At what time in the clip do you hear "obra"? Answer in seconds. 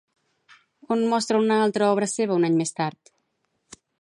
1.97-2.11